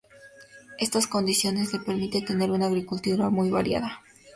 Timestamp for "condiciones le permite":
1.05-2.23